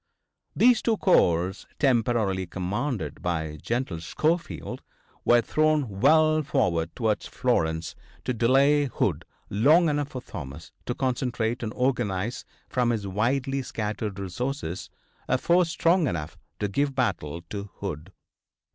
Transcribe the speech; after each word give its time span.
These 0.55 0.81
two 0.81 0.97
corps, 0.97 1.67
temporarily 1.77 2.47
commanded 2.47 3.21
by 3.21 3.59
General 3.61 4.01
Schofield, 4.01 4.81
were 5.23 5.41
thrown 5.41 5.99
well 5.99 6.41
forward 6.41 6.95
towards 6.95 7.27
Florence 7.27 7.93
to 8.23 8.33
delay 8.33 8.85
Hood 8.85 9.25
long 9.51 9.89
enough 9.89 10.07
for 10.07 10.21
Thomas 10.23 10.71
to 10.87 10.95
concentrate 10.95 11.61
and 11.61 11.71
organize 11.75 12.45
from 12.67 12.89
his 12.89 13.05
widely 13.05 13.61
scattered 13.61 14.17
resources 14.17 14.89
a 15.27 15.37
force 15.37 15.69
strong 15.69 16.07
enough 16.07 16.35
to 16.59 16.67
give 16.67 16.95
battle 16.95 17.43
to 17.51 17.69
Hood. 17.75 18.11